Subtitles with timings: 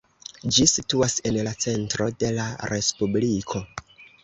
[0.55, 3.65] Ĝi situas en la centro de la respubliko.